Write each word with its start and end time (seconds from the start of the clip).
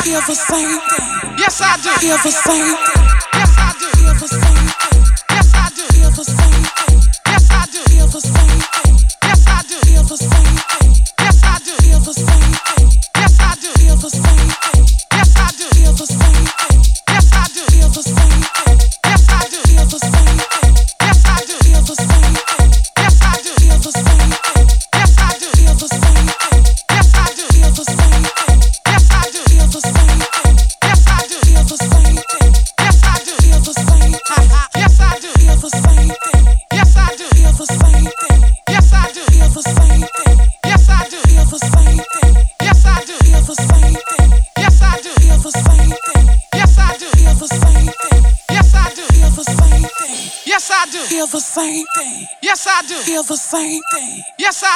do. 0.00 0.20
Give. 0.34 0.80
Yes, 1.36 1.60
I 1.60 1.76
do. 1.82 1.90
Give 2.00 2.24
a. 2.24 3.01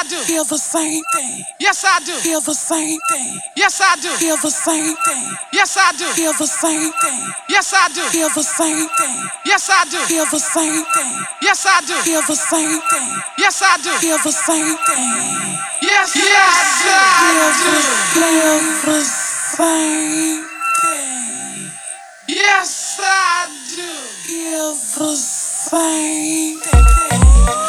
do. 0.09 0.17
Feel 0.23 0.43
the 0.45 0.57
same 0.57 1.03
thing. 1.13 1.45
Yes, 1.59 1.83
I 1.85 1.99
do. 1.99 2.13
Feel 2.23 2.41
the 2.41 2.53
same 2.53 2.99
thing. 3.09 3.39
Yes, 3.55 3.79
I 3.81 3.95
do. 4.01 4.09
Feel 4.15 4.37
the 4.37 4.49
same 4.49 4.95
thing. 5.05 5.23
Yes, 5.53 5.77
I 5.77 5.91
do. 5.97 6.05
Feel 6.15 6.33
the 6.33 6.47
same 6.47 6.91
thing. 7.01 7.19
Yes, 7.49 7.73
I 7.73 7.87
do. 7.93 8.03
Feel 8.11 8.29
the 8.33 8.43
same 8.43 8.87
thing. 8.97 9.17
Yes, 9.45 9.69
I 9.69 9.83
do. 9.85 9.99
Feel 10.07 10.25
the 10.25 10.39
same 10.39 10.85
thing. 10.95 11.25
Yes, 11.41 11.65
I 11.65 11.81
do. 11.81 11.95
Feel 12.03 12.21
the 12.27 12.35
same 12.35 12.81
thing. 12.89 13.09
Yes, 13.37 13.61
I 13.61 13.77
do. 13.83 13.91
Feel 13.99 14.17
the 14.23 14.31
same 14.31 14.77
thing. 14.87 15.57
Yes, 15.81 16.15
yes, 16.15 16.83
I 16.87 17.51
do. 17.63 17.75
Feel 18.15 18.93
the 18.93 19.03
same 19.03 20.43
thing. 20.81 21.71
Yes, 22.27 22.99
I 23.01 23.47
do. 23.75 23.91
Feel 24.27 24.73
the 24.73 25.15
same 25.15 26.59
thing. 26.61 27.66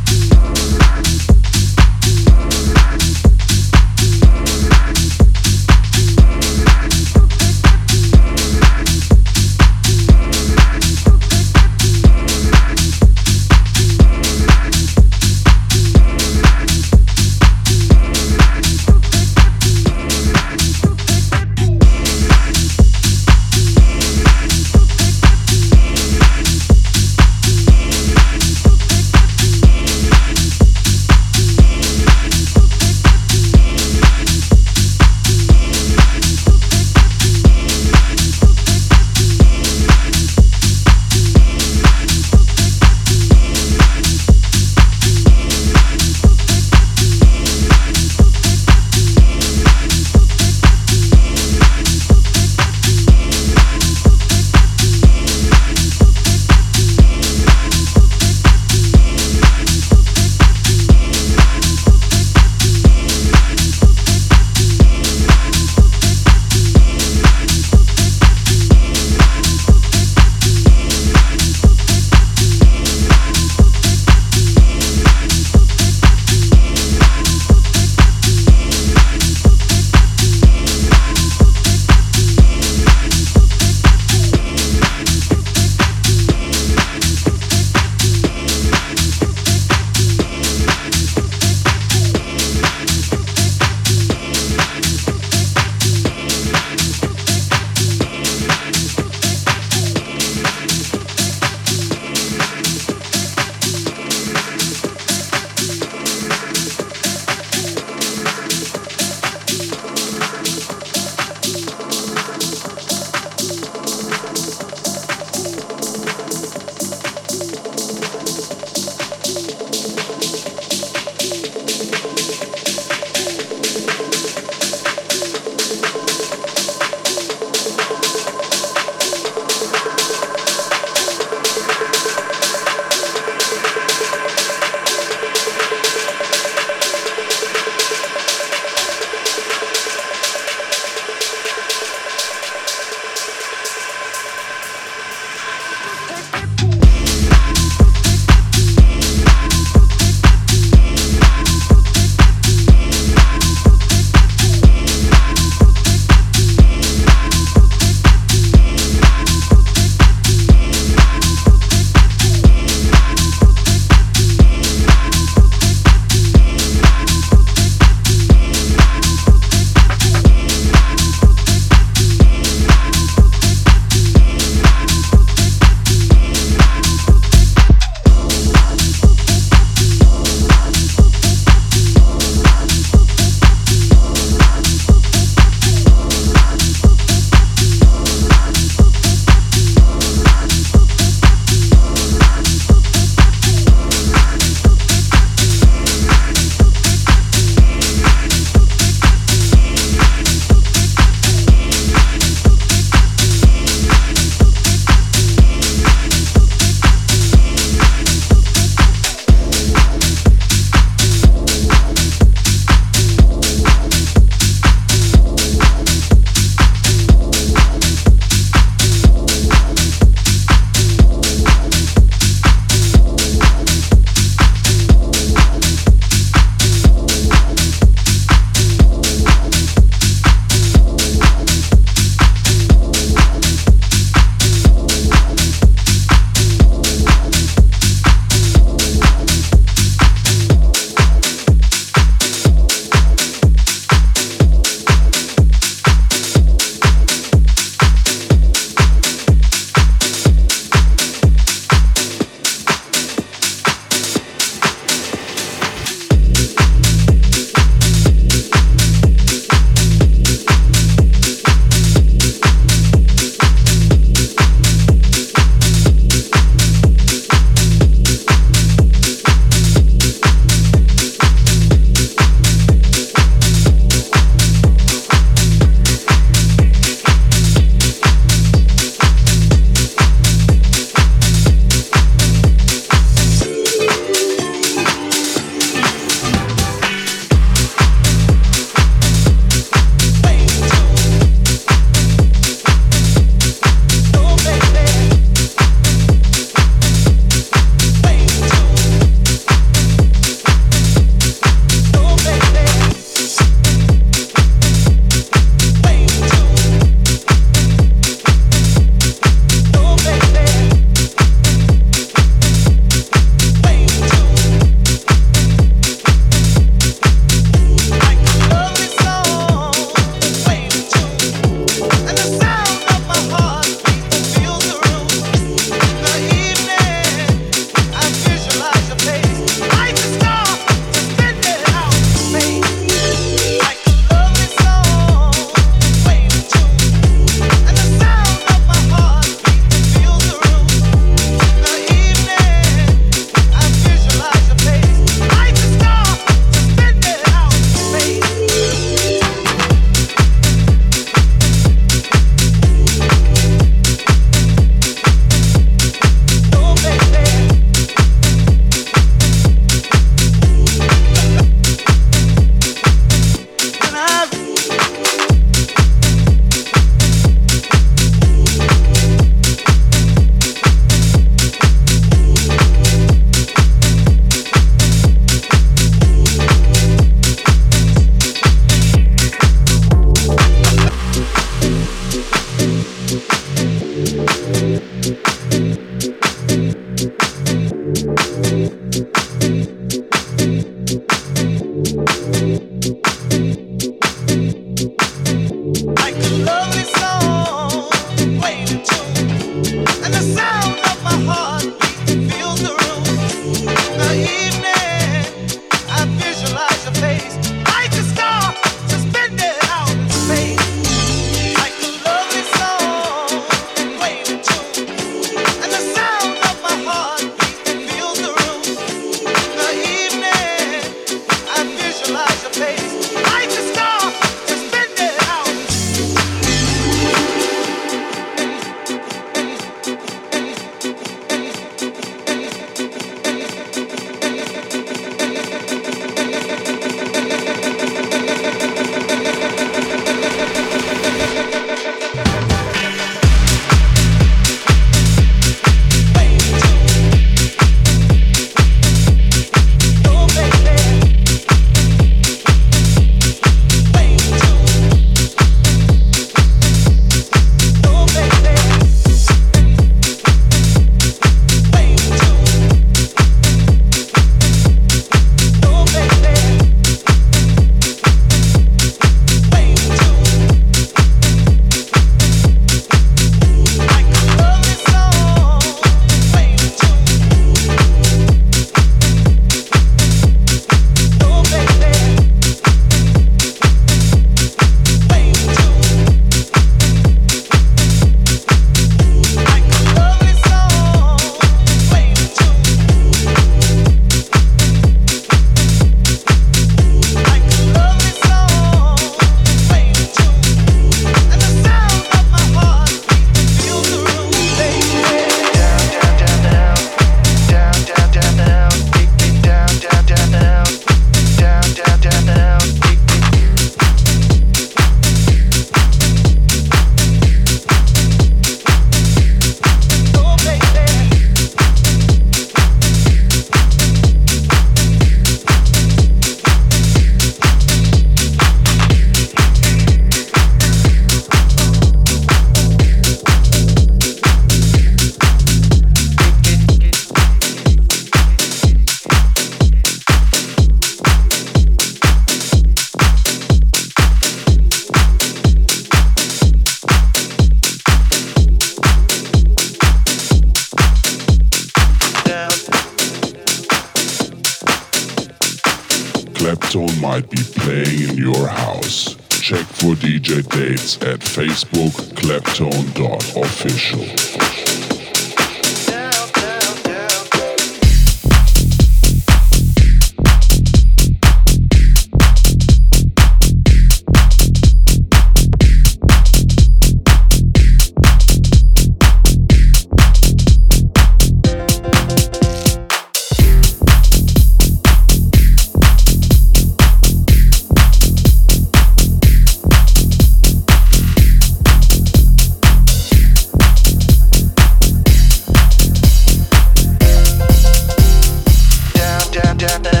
Yeah. 599.61 600.00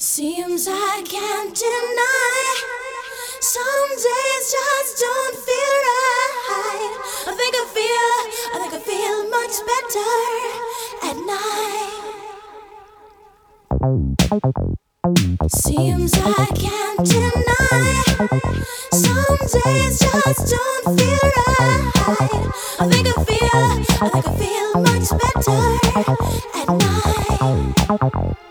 Seems 0.00 0.68
I 0.68 1.02
can't 1.04 1.52
deny. 1.52 2.54
Some 3.40 3.88
days 3.90 4.52
just 4.54 5.00
don't 5.00 5.34
feel 5.34 5.74
right. 5.90 6.94
I 7.26 7.34
think 7.34 7.54
I 7.58 7.66
feel, 7.74 8.22
I 8.54 8.58
think 8.62 8.74
I 8.74 8.78
feel 8.78 9.26
much 9.28 9.58
better 9.66 10.14
at 11.02 11.16
night. 11.26 11.98
Seems 15.50 16.14
I 16.14 16.46
can't 16.54 17.02
deny. 17.04 18.62
Some 18.92 19.36
days 19.50 19.98
just 19.98 20.46
don't 20.54 20.96
feel 20.96 21.26
right. 21.58 21.90
I 22.78 22.86
think 22.86 23.06
I 23.08 23.12
feel, 23.24 23.50
I 24.00 24.08
think 24.10 24.26
I 24.28 24.32
feel 24.38 24.70
much 24.80 25.10
better 25.18 25.58
at 26.62 26.68
night. 28.30 28.47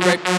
Coast. 0.00 0.31